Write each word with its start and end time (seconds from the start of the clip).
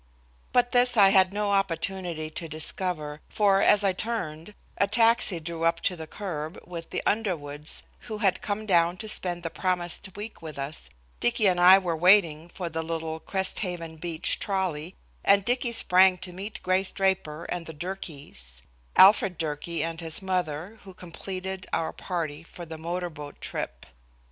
But 0.51 0.71
this 0.71 0.97
I 0.97 1.09
had 1.09 1.31
no 1.31 1.51
opportunity 1.51 2.31
to 2.31 2.49
discover, 2.49 3.21
for 3.29 3.61
as 3.61 3.83
I 3.83 3.93
turned, 3.93 4.55
a 4.79 4.87
taxi 4.87 5.39
drew 5.39 5.63
up 5.63 5.79
to 5.81 5.95
the 5.95 6.07
curb 6.07 6.59
where 6.63 6.81
the 6.81 7.03
Underwoods 7.05 7.83
who 8.07 8.17
had 8.17 8.41
come 8.41 8.65
down 8.65 8.97
to 8.97 9.07
spend 9.07 9.43
the 9.43 9.51
promised 9.51 10.15
week 10.17 10.41
with 10.41 10.57
us 10.57 10.89
Dicky 11.19 11.45
and 11.47 11.59
I 11.61 11.77
were 11.77 11.95
waiting 11.95 12.49
for 12.49 12.67
the 12.67 12.81
little 12.81 13.19
Crest 13.19 13.59
Haven 13.59 13.97
Beach 13.97 14.39
trolley 14.39 14.95
and 15.23 15.45
Dicky 15.45 15.71
sprang 15.71 16.17
to 16.17 16.33
meet 16.33 16.63
Grace 16.63 16.91
Draper 16.91 17.43
and 17.45 17.67
the 17.67 17.71
Durkees 17.73 18.63
Alfred 18.95 19.37
Durkee 19.37 19.83
and 19.83 20.01
his 20.01 20.19
mother, 20.19 20.79
who 20.83 20.95
completed 20.95 21.67
our 21.71 21.93
party 21.93 22.41
for 22.41 22.65
the 22.65 22.79
motor 22.79 23.11
boat 23.11 23.39
trip. 23.39 23.85